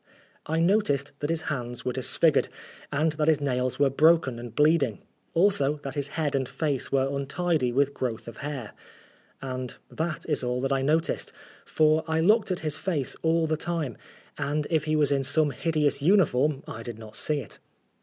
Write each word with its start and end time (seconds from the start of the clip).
I 0.47 0.59
noticed 0.59 1.11
that 1.19 1.29
his 1.29 1.43
hands 1.43 1.85
were 1.85 1.93
disfigured, 1.93 2.49
and 2.91 3.11
that 3.13 3.27
his 3.27 3.39
nails 3.39 3.77
were 3.77 3.91
broken 3.91 4.39
and 4.39 4.55
bleeding; 4.55 4.97
also 5.35 5.75
that 5.83 5.93
his 5.93 6.07
head 6.17 6.33
and 6.33 6.49
face 6.49 6.91
were 6.91 7.07
untidy 7.15 7.71
with 7.71 7.93
growth 7.93 8.27
of 8.27 8.37
hair. 8.37 8.71
And 9.43 9.75
that 9.91 10.27
is 10.27 10.43
all 10.43 10.59
that 10.61 10.73
I 10.73 10.81
noticed, 10.81 11.31
for 11.67 12.03
I 12.07 12.19
looked 12.19 12.49
at 12.49 12.61
his 12.61 12.77
face 12.79 13.15
all 13.21 13.45
the 13.45 13.57
time, 13.57 13.95
and 14.39 14.65
if 14.71 14.85
he 14.85 14.95
was 14.95 15.11
in 15.11 15.23
some 15.23 15.51
hideous 15.51 16.01
uniform 16.01 16.63
I 16.67 16.81
did 16.81 16.97
not 16.97 17.15
see 17.15 17.37
it. 17.41 17.59